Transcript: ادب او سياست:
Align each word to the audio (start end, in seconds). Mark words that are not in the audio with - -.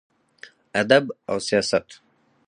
ادب 0.79 1.05
او 1.29 1.37
سياست: 1.47 1.87